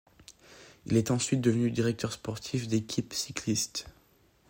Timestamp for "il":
0.87-0.97